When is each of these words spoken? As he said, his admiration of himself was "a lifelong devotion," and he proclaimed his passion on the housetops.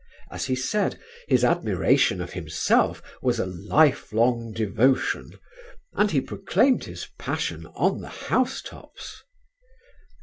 As 0.31 0.45
he 0.47 0.55
said, 0.55 0.99
his 1.27 1.43
admiration 1.45 2.21
of 2.21 2.33
himself 2.33 3.03
was 3.21 3.37
"a 3.37 3.45
lifelong 3.45 4.51
devotion," 4.51 5.33
and 5.93 6.09
he 6.09 6.21
proclaimed 6.21 6.85
his 6.85 7.09
passion 7.19 7.67
on 7.75 8.01
the 8.01 8.09
housetops. 8.09 9.21